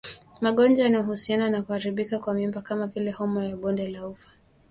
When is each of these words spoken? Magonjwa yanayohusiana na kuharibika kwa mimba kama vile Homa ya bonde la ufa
Magonjwa 0.41 0.83
yanayohusiana 0.83 1.49
na 1.49 1.61
kuharibika 1.61 2.19
kwa 2.19 2.33
mimba 2.33 2.61
kama 2.61 2.87
vile 2.87 3.11
Homa 3.11 3.45
ya 3.45 3.55
bonde 3.55 3.87
la 3.87 4.07
ufa 4.07 4.29